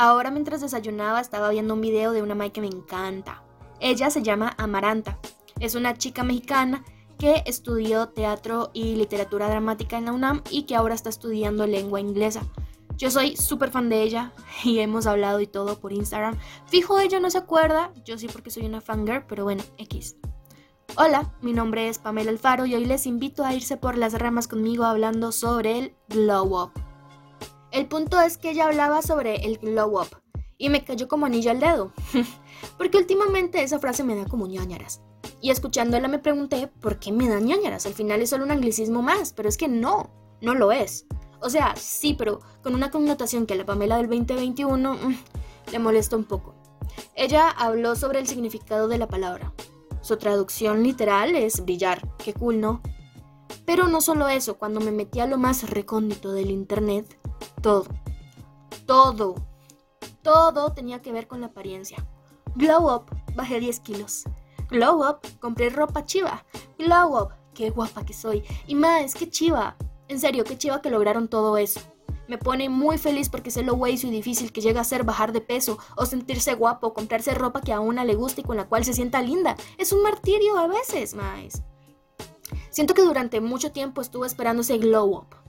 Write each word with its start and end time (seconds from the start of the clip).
Ahora 0.00 0.30
mientras 0.30 0.60
desayunaba 0.60 1.20
estaba 1.20 1.50
viendo 1.50 1.74
un 1.74 1.80
video 1.80 2.12
de 2.12 2.22
una 2.22 2.36
Mai 2.36 2.52
que 2.52 2.60
me 2.60 2.68
encanta. 2.68 3.42
Ella 3.80 4.10
se 4.10 4.22
llama 4.22 4.54
Amaranta. 4.56 5.18
Es 5.58 5.74
una 5.74 5.98
chica 5.98 6.22
mexicana 6.22 6.84
que 7.18 7.42
estudió 7.46 8.08
teatro 8.10 8.70
y 8.72 8.94
literatura 8.94 9.48
dramática 9.48 9.98
en 9.98 10.04
la 10.04 10.12
UNAM 10.12 10.42
y 10.50 10.62
que 10.62 10.76
ahora 10.76 10.94
está 10.94 11.08
estudiando 11.08 11.66
lengua 11.66 11.98
inglesa. 11.98 12.42
Yo 12.96 13.10
soy 13.10 13.36
súper 13.36 13.72
fan 13.72 13.88
de 13.88 14.02
ella 14.02 14.32
y 14.64 14.78
hemos 14.78 15.08
hablado 15.08 15.40
y 15.40 15.48
todo 15.48 15.80
por 15.80 15.92
Instagram. 15.92 16.38
Fijo, 16.66 17.00
ella 17.00 17.18
no 17.18 17.28
se 17.28 17.38
acuerda, 17.38 17.92
yo 18.04 18.18
sí 18.18 18.28
porque 18.28 18.52
soy 18.52 18.66
una 18.66 18.80
fangirl, 18.80 19.24
pero 19.26 19.42
bueno, 19.42 19.64
X. 19.78 20.16
Hola, 20.96 21.34
mi 21.42 21.52
nombre 21.52 21.88
es 21.88 21.98
Pamela 21.98 22.30
Alfaro 22.30 22.66
y 22.66 22.74
hoy 22.76 22.84
les 22.84 23.04
invito 23.06 23.44
a 23.44 23.52
irse 23.52 23.76
por 23.76 23.98
las 23.98 24.14
ramas 24.14 24.46
conmigo 24.46 24.84
hablando 24.84 25.32
sobre 25.32 25.78
el 25.78 25.94
glow 26.08 26.56
up. 26.56 26.87
El 27.70 27.86
punto 27.86 28.20
es 28.20 28.38
que 28.38 28.50
ella 28.50 28.66
hablaba 28.66 29.02
sobre 29.02 29.44
el 29.44 29.58
glow 29.58 30.00
up 30.00 30.08
y 30.56 30.70
me 30.70 30.84
cayó 30.84 31.06
como 31.06 31.26
anillo 31.26 31.50
al 31.50 31.60
dedo, 31.60 31.92
porque 32.78 32.98
últimamente 32.98 33.62
esa 33.62 33.78
frase 33.78 34.04
me 34.04 34.16
da 34.16 34.26
como 34.26 34.46
ñañaras. 34.46 35.00
Y 35.40 35.50
escuchándola 35.50 36.08
me 36.08 36.18
pregunté 36.18 36.66
por 36.66 36.98
qué 36.98 37.12
me 37.12 37.28
da 37.28 37.38
ñañaras, 37.38 37.86
al 37.86 37.94
final 37.94 38.22
es 38.22 38.30
solo 38.30 38.44
un 38.44 38.50
anglicismo 38.50 39.02
más, 39.02 39.32
pero 39.32 39.48
es 39.48 39.56
que 39.56 39.68
no, 39.68 40.10
no 40.40 40.54
lo 40.54 40.72
es. 40.72 41.06
O 41.40 41.50
sea, 41.50 41.76
sí, 41.76 42.14
pero 42.14 42.40
con 42.62 42.74
una 42.74 42.90
connotación 42.90 43.46
que 43.46 43.54
a 43.54 43.56
la 43.56 43.66
Pamela 43.66 43.96
del 43.98 44.08
2021 44.08 44.94
mm, 44.94 45.18
le 45.72 45.78
molesta 45.78 46.16
un 46.16 46.24
poco. 46.24 46.54
Ella 47.14 47.48
habló 47.50 47.94
sobre 47.94 48.18
el 48.18 48.26
significado 48.26 48.88
de 48.88 48.98
la 48.98 49.06
palabra. 49.06 49.52
Su 50.00 50.16
traducción 50.16 50.82
literal 50.82 51.36
es 51.36 51.64
brillar, 51.64 52.02
qué 52.18 52.32
cool, 52.32 52.60
¿no? 52.60 52.82
Pero 53.64 53.86
no 53.86 54.00
solo 54.00 54.28
eso, 54.28 54.58
cuando 54.58 54.80
me 54.80 54.90
metí 54.90 55.20
a 55.20 55.26
lo 55.26 55.38
más 55.38 55.68
recóndito 55.70 56.32
del 56.32 56.50
internet, 56.50 57.17
todo, 57.62 57.86
todo, 58.86 59.34
todo 60.22 60.72
tenía 60.72 61.00
que 61.02 61.12
ver 61.12 61.26
con 61.26 61.40
la 61.40 61.48
apariencia. 61.48 62.06
Glow 62.54 62.94
up, 62.94 63.04
bajé 63.34 63.60
10 63.60 63.80
kilos. 63.80 64.24
Glow 64.70 65.08
up, 65.08 65.20
compré 65.40 65.70
ropa 65.70 66.04
chiva. 66.04 66.44
Glow 66.78 67.16
up, 67.16 67.30
qué 67.54 67.70
guapa 67.70 68.04
que 68.04 68.12
soy. 68.12 68.44
Y 68.66 68.74
más, 68.74 69.14
qué 69.14 69.30
chiva. 69.30 69.76
En 70.08 70.18
serio, 70.20 70.44
qué 70.44 70.56
chiva 70.56 70.82
que 70.82 70.90
lograron 70.90 71.28
todo 71.28 71.56
eso. 71.56 71.80
Me 72.28 72.36
pone 72.36 72.68
muy 72.68 72.98
feliz 72.98 73.30
porque 73.30 73.50
sé 73.50 73.62
lo 73.62 73.74
hueso 73.74 74.06
y 74.06 74.10
difícil 74.10 74.52
que 74.52 74.60
llega 74.60 74.82
a 74.82 74.84
ser 74.84 75.02
bajar 75.02 75.32
de 75.32 75.40
peso 75.40 75.78
o 75.96 76.04
sentirse 76.04 76.54
guapo, 76.54 76.92
comprarse 76.92 77.32
ropa 77.32 77.62
que 77.62 77.72
a 77.72 77.80
una 77.80 78.04
le 78.04 78.14
gusta 78.14 78.42
y 78.42 78.44
con 78.44 78.58
la 78.58 78.68
cual 78.68 78.84
se 78.84 78.92
sienta 78.92 79.22
linda. 79.22 79.56
Es 79.78 79.92
un 79.92 80.02
martirio 80.02 80.58
a 80.58 80.66
veces, 80.66 81.14
más. 81.14 81.62
Siento 82.70 82.92
que 82.92 83.02
durante 83.02 83.40
mucho 83.40 83.72
tiempo 83.72 84.02
estuve 84.02 84.26
esperando 84.26 84.60
ese 84.60 84.76
glow 84.76 85.16
up. 85.16 85.47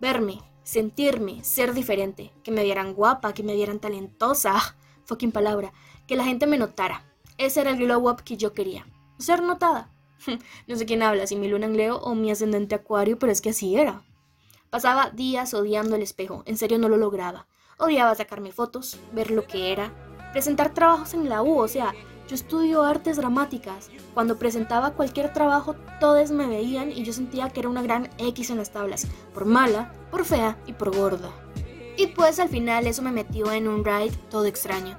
Verme, 0.00 0.40
sentirme, 0.62 1.44
ser 1.44 1.74
diferente, 1.74 2.32
que 2.42 2.50
me 2.50 2.64
vieran 2.64 2.94
guapa, 2.94 3.32
que 3.32 3.42
me 3.42 3.54
vieran 3.54 3.80
talentosa, 3.80 4.52
ah, 4.54 4.76
fucking 5.04 5.32
palabra, 5.32 5.72
que 6.06 6.16
la 6.16 6.24
gente 6.24 6.46
me 6.46 6.58
notara. 6.58 7.04
Ese 7.38 7.60
era 7.60 7.70
el 7.70 7.78
glow 7.78 8.08
up 8.08 8.22
que 8.22 8.36
yo 8.36 8.52
quería. 8.52 8.86
Ser 9.18 9.42
notada. 9.42 9.90
no 10.66 10.76
sé 10.76 10.86
quién 10.86 11.02
habla, 11.02 11.26
si 11.26 11.36
mi 11.36 11.48
luna 11.48 11.66
en 11.66 11.76
Leo 11.76 11.98
o 11.98 12.14
mi 12.14 12.30
ascendente 12.30 12.74
Acuario, 12.74 13.18
pero 13.18 13.32
es 13.32 13.40
que 13.40 13.50
así 13.50 13.76
era. 13.76 14.02
Pasaba 14.70 15.10
días 15.10 15.54
odiando 15.54 15.96
el 15.96 16.02
espejo, 16.02 16.42
en 16.46 16.56
serio 16.56 16.78
no 16.78 16.88
lo 16.88 16.96
lograba. 16.96 17.46
Odiaba 17.78 18.14
sacarme 18.14 18.52
fotos, 18.52 18.98
ver 19.12 19.30
lo 19.30 19.46
que 19.46 19.72
era, 19.72 19.92
presentar 20.32 20.74
trabajos 20.74 21.14
en 21.14 21.28
la 21.28 21.42
U, 21.42 21.58
o 21.58 21.68
sea, 21.68 21.94
yo 22.28 22.34
estudio 22.34 22.82
artes 22.82 23.16
dramáticas. 23.16 23.90
Cuando 24.14 24.38
presentaba 24.38 24.92
cualquier 24.92 25.32
trabajo, 25.32 25.74
todos 26.00 26.30
me 26.30 26.46
veían 26.46 26.90
y 26.90 27.04
yo 27.04 27.12
sentía 27.12 27.50
que 27.50 27.60
era 27.60 27.68
una 27.68 27.82
gran 27.82 28.08
X 28.18 28.50
en 28.50 28.58
las 28.58 28.72
tablas, 28.72 29.06
por 29.32 29.44
mala, 29.44 29.92
por 30.10 30.24
fea 30.24 30.56
y 30.66 30.72
por 30.72 30.94
gorda. 30.96 31.30
Y 31.96 32.08
pues 32.08 32.40
al 32.40 32.48
final 32.48 32.86
eso 32.86 33.02
me 33.02 33.12
metió 33.12 33.52
en 33.52 33.68
un 33.68 33.84
ride 33.84 34.16
todo 34.30 34.46
extraño. 34.46 34.98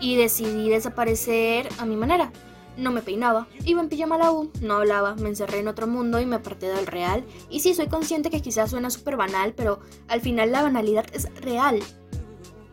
Y 0.00 0.16
decidí 0.16 0.70
desaparecer 0.70 1.68
a 1.78 1.84
mi 1.84 1.96
manera. 1.96 2.32
No 2.76 2.92
me 2.92 3.02
peinaba, 3.02 3.48
iba 3.66 3.80
en 3.82 3.88
pijama 3.88 4.16
la 4.16 4.32
U, 4.32 4.50
no 4.62 4.74
hablaba, 4.74 5.14
me 5.16 5.28
encerré 5.28 5.58
en 5.58 5.68
otro 5.68 5.86
mundo 5.86 6.20
y 6.20 6.24
me 6.24 6.36
aparté 6.36 6.68
del 6.68 6.86
real. 6.86 7.24
Y 7.50 7.60
sí, 7.60 7.74
soy 7.74 7.88
consciente 7.88 8.30
que 8.30 8.40
quizás 8.40 8.70
suena 8.70 8.90
súper 8.90 9.16
banal, 9.16 9.52
pero 9.54 9.80
al 10.08 10.20
final 10.20 10.52
la 10.52 10.62
banalidad 10.62 11.04
es 11.12 11.28
real. 11.42 11.80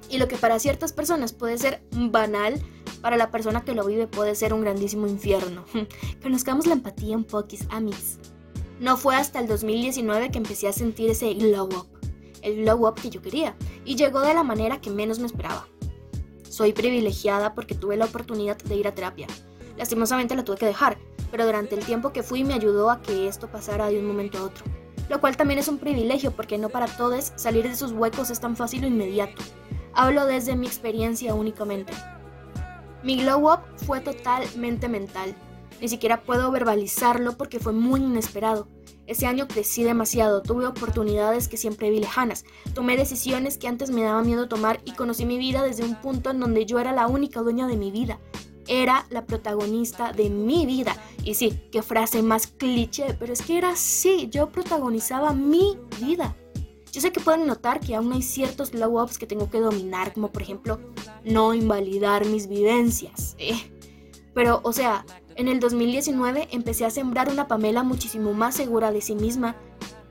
Y 0.09 0.19
lo 0.19 0.28
que 0.28 0.38
para 0.38 0.59
ciertas 0.59 0.94
personas 0.94 1.34
puede 1.34 1.57
ser 1.57 1.81
banal, 1.91 2.62
para 3.02 3.18
la 3.18 3.31
persona 3.31 3.63
que 3.63 3.74
lo 3.74 3.85
vive 3.85 4.08
puede 4.08 4.35
ser 4.35 4.53
un 4.53 4.62
grandísimo 4.62 5.08
infierno. 5.08 5.66
Conozcamos 6.22 6.66
la 6.68 6.74
empatía 6.74 7.16
un 7.16 7.24
poquis, 7.24 7.66
amis. 7.69 8.19
No 8.80 8.97
fue 8.97 9.16
hasta 9.16 9.40
el 9.40 9.47
2019 9.47 10.30
que 10.31 10.38
empecé 10.38 10.68
a 10.68 10.74
sentir 10.74 11.09
ese 11.09 11.34
glow 11.34 11.66
up, 11.66 11.88
el 12.41 12.63
glow 12.63 12.88
up 12.88 12.96
que 12.96 13.09
yo 13.09 13.22
quería, 13.22 13.56
y 13.86 13.96
llegó 13.96 14.22
de 14.22 14.34
la 14.34 14.44
manera 14.44 14.80
que 14.81 14.90
menos 14.90 15.19
me 15.19 15.25
esperaba. 15.25 15.68
Soy 16.50 16.74
privilegiada 16.74 17.53
porque 17.56 17.75
tuve 17.75 17.97
la 17.97 18.06
oportunidad 18.06 18.57
de 18.57 18.75
ir 18.75 18.88
a 18.88 18.94
terapia. 18.94 19.28
Lastimosamente 19.78 20.36
la 20.36 20.44
tuve 20.44 20.57
que 20.57 20.66
dejar, 20.66 20.97
pero 21.31 21.46
durante 21.46 21.75
el 21.75 21.86
tiempo 21.86 22.12
que 22.12 22.24
fui 22.24 22.44
me 22.44 22.53
ayudó 22.53 22.90
a 22.90 23.02
que 23.02 23.28
esto 23.28 23.47
pasara 23.47 23.90
de 23.90 24.00
un 24.00 24.06
momento 24.06 24.38
a 24.38 24.44
otro. 24.44 24.66
Lo 25.09 25.22
cual 25.22 25.38
también 25.38 25.59
es 25.59 25.68
un 25.68 25.78
privilegio 25.78 26.31
porque 26.31 26.57
no 26.57 26.69
para 26.69 26.88
todos 26.88 27.31
salir 27.36 27.68
de 27.68 27.75
sus 27.75 27.91
huecos 27.91 28.30
es 28.30 28.40
tan 28.40 28.56
fácil 28.56 28.84
o 28.84 28.88
inmediato. 28.88 29.41
Hablo 29.94 30.25
desde 30.25 30.56
mi 30.56 30.68
experiencia 30.68 31.34
únicamente. 31.34 31.94
Mi 33.07 33.16
glow 33.16 33.50
up 33.50 33.62
fue 33.85 34.01
totalmente 34.01 34.90
mental. 34.90 35.34
Ni 35.79 35.88
siquiera 35.88 36.23
puedo 36.23 36.51
verbalizarlo 36.51 37.38
porque 37.38 37.57
fue 37.57 37.72
muy 37.72 38.01
inesperado. 38.01 38.68
Ese 39.06 39.28
año 39.28 39.47
crecí 39.47 39.81
demasiado, 39.81 40.41
tuve 40.41 40.66
oportunidades 40.66 41.47
que 41.47 41.56
siempre 41.56 41.90
vi 41.90 42.01
lejanas, 42.01 42.44
tomé 42.73 42.97
decisiones 42.97 43.57
que 43.57 43.69
antes 43.69 43.91
me 43.91 44.03
daba 44.03 44.23
miedo 44.23 44.50
tomar 44.50 44.81
y 44.84 44.91
conocí 44.91 45.25
mi 45.25 45.38
vida 45.38 45.63
desde 45.63 45.85
un 45.85 45.95
punto 45.95 46.31
en 46.31 46.41
donde 46.41 46.66
yo 46.66 46.79
era 46.79 46.91
la 46.91 47.07
única 47.07 47.40
dueña 47.40 47.66
de 47.66 47.78
mi 47.78 47.91
vida 47.91 48.19
era 48.68 49.06
la 49.09 49.25
protagonista 49.25 50.12
de 50.12 50.29
mi 50.29 50.66
vida. 50.66 50.97
Y 51.24 51.35
sí, 51.35 51.62
qué 51.72 51.81
frase 51.81 52.22
más 52.22 52.47
cliché, 52.47 53.16
pero 53.18 53.31
es 53.31 53.41
que 53.41 53.57
era 53.57 53.69
así, 53.69 54.28
yo 54.29 54.50
protagonizaba 54.50 55.31
mi 55.31 55.78
vida. 56.01 56.35
Yo 56.97 57.02
sé 57.02 57.12
que 57.12 57.19
pueden 57.19 57.46
notar 57.46 57.80
que 57.80 57.94
aún 57.94 58.12
hay 58.12 58.24
ciertos 58.24 58.72
glow 58.72 59.00
ups 59.00 59.19
que 59.19 59.28
tengo 59.28 59.52
que 59.52 59.59
dominar, 59.59 60.13
como 60.13 60.31
por 60.31 60.41
ejemplo 60.41 60.80
no 61.24 61.53
invalidar 61.53 62.25
mis 62.25 62.47
vivencias. 62.47 63.35
Eh, 63.38 63.72
pero, 64.34 64.62
o 64.63 64.74
sea, 64.74 65.06
en 65.36 65.47
el 65.47 65.59
2019 65.59 66.47
empecé 66.50 66.86
a 66.86 66.90
sembrar 66.90 67.30
una 67.30 67.47
Pamela 67.47 67.84
muchísimo 67.84 68.34
más 68.34 68.56
segura 68.56 68.91
de 68.91 69.02
sí 69.02 69.13
misma, 69.13 69.56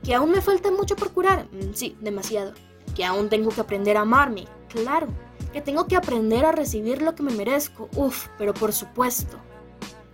que 0.01 0.15
aún 0.15 0.31
me 0.31 0.39
falta 0.39 0.71
mucho 0.71 0.95
por 0.95 1.11
curar, 1.11 1.49
mm, 1.51 1.73
sí, 1.73 1.97
demasiado, 1.99 2.53
que 2.95 3.03
aún 3.03 3.27
tengo 3.27 3.49
que 3.49 3.59
aprender 3.59 3.97
a 3.97 4.03
amarme, 4.03 4.45
claro, 4.69 5.07
que 5.51 5.59
tengo 5.59 5.87
que 5.87 5.97
aprender 5.97 6.45
a 6.45 6.53
recibir 6.53 7.01
lo 7.01 7.15
que 7.15 7.23
me 7.23 7.33
merezco, 7.33 7.89
uff, 7.97 8.27
pero 8.37 8.53
por 8.53 8.71
supuesto. 8.71 9.37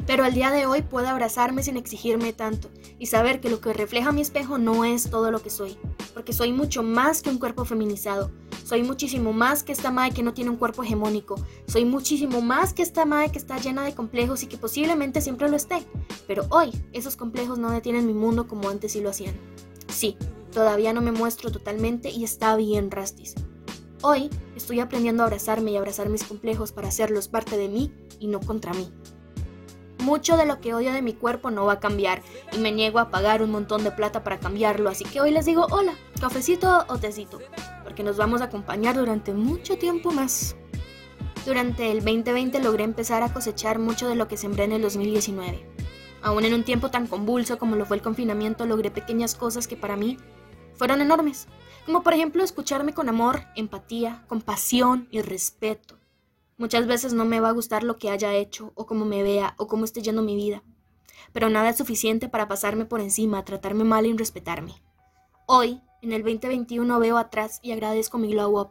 Pero 0.07 0.23
al 0.23 0.33
día 0.33 0.49
de 0.49 0.65
hoy 0.65 0.81
puedo 0.81 1.07
abrazarme 1.07 1.61
sin 1.61 1.77
exigirme 1.77 2.33
tanto 2.33 2.71
y 2.97 3.05
saber 3.05 3.39
que 3.39 3.49
lo 3.49 3.61
que 3.61 3.73
refleja 3.73 4.11
mi 4.11 4.21
espejo 4.21 4.57
no 4.57 4.83
es 4.85 5.11
todo 5.11 5.29
lo 5.29 5.41
que 5.43 5.51
soy, 5.51 5.77
porque 6.13 6.33
soy 6.33 6.51
mucho 6.51 6.83
más 6.83 7.21
que 7.21 7.29
un 7.29 7.37
cuerpo 7.37 7.65
feminizado, 7.65 8.31
soy 8.63 8.83
muchísimo 8.83 9.33
más 9.33 9.63
que 9.63 9.71
esta 9.71 9.91
madre 9.91 10.13
que 10.13 10.23
no 10.23 10.33
tiene 10.33 10.51
un 10.51 10.57
cuerpo 10.57 10.83
hegemónico, 10.83 11.35
soy 11.67 11.85
muchísimo 11.85 12.41
más 12.41 12.73
que 12.73 12.81
esta 12.83 13.05
madre 13.05 13.31
que 13.31 13.39
está 13.39 13.57
llena 13.57 13.83
de 13.83 13.95
complejos 13.95 14.43
y 14.43 14.47
que 14.47 14.57
posiblemente 14.57 15.21
siempre 15.21 15.49
lo 15.49 15.55
esté, 15.55 15.83
pero 16.27 16.45
hoy 16.49 16.71
esos 16.91 17.15
complejos 17.15 17.57
no 17.59 17.71
detienen 17.71 18.07
mi 18.07 18.13
mundo 18.13 18.47
como 18.47 18.69
antes 18.69 18.93
sí 18.93 19.01
lo 19.01 19.09
hacían. 19.09 19.35
Sí, 19.87 20.17
todavía 20.51 20.93
no 20.93 21.01
me 21.01 21.11
muestro 21.11 21.51
totalmente 21.51 22.09
y 22.09 22.23
está 22.23 22.55
bien 22.55 22.91
rastis, 22.91 23.35
Hoy 24.05 24.29
estoy 24.53 24.81
aprendiendo 24.81 25.23
a 25.23 25.27
abrazarme 25.27 25.71
y 25.71 25.77
abrazar 25.77 26.09
mis 26.09 26.25
complejos 26.25 26.73
para 26.73 26.89
hacerlos 26.89 27.29
parte 27.29 27.55
de 27.55 27.69
mí 27.69 27.89
y 28.19 28.27
no 28.27 28.41
contra 28.41 28.73
mí. 28.73 28.91
Mucho 30.03 30.37
de 30.37 30.45
lo 30.45 30.59
que 30.59 30.73
odio 30.73 30.91
de 30.91 31.01
mi 31.01 31.13
cuerpo 31.13 31.49
no 31.49 31.65
va 31.65 31.73
a 31.73 31.79
cambiar 31.79 32.21
y 32.51 32.57
me 32.57 32.71
niego 32.71 32.99
a 32.99 33.09
pagar 33.09 33.41
un 33.41 33.51
montón 33.51 33.83
de 33.83 33.91
plata 33.91 34.23
para 34.23 34.39
cambiarlo, 34.39 34.89
así 34.89 35.05
que 35.05 35.21
hoy 35.21 35.31
les 35.31 35.45
digo 35.45 35.65
hola, 35.71 35.93
cafecito 36.19 36.85
o 36.89 36.97
tecito, 36.97 37.39
porque 37.83 38.03
nos 38.03 38.17
vamos 38.17 38.41
a 38.41 38.45
acompañar 38.45 38.95
durante 38.95 39.33
mucho 39.33 39.77
tiempo 39.77 40.11
más. 40.11 40.55
Durante 41.45 41.89
el 41.89 42.03
2020 42.03 42.59
logré 42.59 42.83
empezar 42.83 43.23
a 43.23 43.33
cosechar 43.33 43.79
mucho 43.79 44.07
de 44.07 44.15
lo 44.15 44.27
que 44.27 44.37
sembré 44.37 44.65
en 44.65 44.73
el 44.73 44.81
2019. 44.81 45.65
Aún 46.21 46.45
en 46.45 46.53
un 46.53 46.63
tiempo 46.63 46.91
tan 46.91 47.07
convulso 47.07 47.57
como 47.57 47.75
lo 47.75 47.85
fue 47.85 47.97
el 47.97 48.03
confinamiento, 48.03 48.65
logré 48.65 48.91
pequeñas 48.91 49.35
cosas 49.35 49.67
que 49.67 49.77
para 49.77 49.95
mí 49.95 50.17
fueron 50.75 51.01
enormes 51.01 51.47
como 51.85 52.03
por 52.03 52.13
ejemplo 52.13 52.43
escucharme 52.43 52.93
con 52.93 53.09
amor, 53.09 53.43
empatía, 53.55 54.23
compasión 54.27 55.07
y 55.11 55.21
respeto. 55.21 55.97
Muchas 56.57 56.85
veces 56.85 57.13
no 57.13 57.25
me 57.25 57.39
va 57.39 57.49
a 57.49 57.53
gustar 57.53 57.83
lo 57.83 57.97
que 57.97 58.11
haya 58.11 58.33
hecho, 58.35 58.73
o 58.75 58.85
cómo 58.85 59.05
me 59.05 59.23
vea, 59.23 59.55
o 59.57 59.67
cómo 59.67 59.85
esté 59.85 60.01
yendo 60.01 60.21
mi 60.21 60.35
vida, 60.35 60.63
pero 61.31 61.49
nada 61.49 61.69
es 61.69 61.77
suficiente 61.77 62.29
para 62.29 62.47
pasarme 62.47 62.85
por 62.85 63.01
encima, 63.01 63.43
tratarme 63.43 63.83
mal 63.83 64.05
y 64.05 64.15
respetarme. 64.15 64.75
Hoy, 65.47 65.81
en 66.03 66.11
el 66.11 66.21
2021, 66.21 66.99
veo 66.99 67.17
atrás 67.17 67.59
y 67.63 67.71
agradezco 67.71 68.19
mi 68.19 68.31
glow 68.31 68.59
up, 68.59 68.69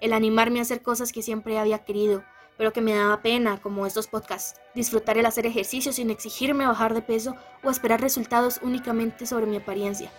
el 0.00 0.12
animarme 0.12 0.58
a 0.58 0.62
hacer 0.62 0.82
cosas 0.82 1.10
que 1.10 1.22
siempre 1.22 1.58
había 1.58 1.84
querido, 1.84 2.22
pero 2.58 2.74
que 2.74 2.82
me 2.82 2.94
daba 2.94 3.22
pena, 3.22 3.60
como 3.62 3.86
estos 3.86 4.08
podcasts, 4.08 4.60
disfrutar 4.74 5.16
el 5.16 5.24
hacer 5.24 5.46
ejercicio 5.46 5.90
sin 5.92 6.10
exigirme 6.10 6.66
bajar 6.66 6.92
de 6.92 7.00
peso 7.00 7.34
o 7.64 7.70
esperar 7.70 8.02
resultados 8.02 8.60
únicamente 8.62 9.24
sobre 9.24 9.46
mi 9.46 9.56
apariencia. 9.56 10.12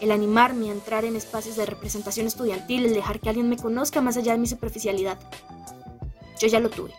el 0.00 0.10
animarme 0.10 0.70
a 0.70 0.72
entrar 0.72 1.04
en 1.04 1.16
espacios 1.16 1.56
de 1.56 1.66
representación 1.66 2.26
estudiantil, 2.26 2.86
el 2.86 2.94
dejar 2.94 3.20
que 3.20 3.28
alguien 3.28 3.48
me 3.48 3.56
conozca 3.56 4.00
más 4.00 4.16
allá 4.16 4.32
de 4.32 4.38
mi 4.38 4.46
superficialidad. 4.46 5.18
Yo 6.38 6.48
ya 6.48 6.60
lo 6.60 6.70
tuve 6.70 6.92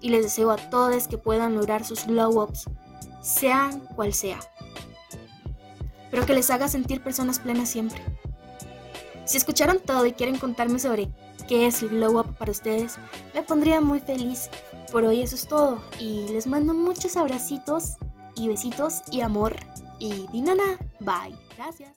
y 0.00 0.08
les 0.08 0.22
deseo 0.22 0.50
a 0.50 0.56
todos 0.56 1.08
que 1.08 1.18
puedan 1.18 1.54
lograr 1.54 1.84
sus 1.84 2.06
glow 2.06 2.42
ups, 2.42 2.64
sean 3.22 3.80
cual 3.94 4.14
sea, 4.14 4.40
pero 6.10 6.26
que 6.26 6.34
les 6.34 6.50
haga 6.50 6.68
sentir 6.68 7.02
personas 7.02 7.38
plenas 7.38 7.68
siempre. 7.68 8.02
Si 9.24 9.36
escucharon 9.36 9.78
todo 9.78 10.06
y 10.06 10.12
quieren 10.12 10.38
contarme 10.38 10.78
sobre 10.78 11.10
qué 11.48 11.66
es 11.66 11.82
el 11.82 11.90
glow 11.90 12.18
up 12.18 12.36
para 12.36 12.50
ustedes, 12.50 12.98
me 13.34 13.42
pondría 13.42 13.80
muy 13.80 14.00
feliz. 14.00 14.50
Por 14.90 15.04
hoy 15.04 15.22
eso 15.22 15.36
es 15.36 15.46
todo 15.46 15.80
y 16.00 16.26
les 16.28 16.46
mando 16.46 16.74
muchos 16.74 17.16
abracitos 17.16 17.96
y 18.34 18.48
besitos 18.48 19.02
y 19.12 19.20
amor 19.20 19.54
y 20.00 20.26
dinana, 20.32 20.78
bye. 20.98 21.36
Gracias. 21.56 21.90